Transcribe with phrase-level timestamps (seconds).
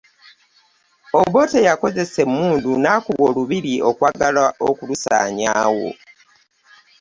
[1.19, 5.89] Obote yaakozesa emmundu n'akuba olubiri okwagala okulusaanyaawo.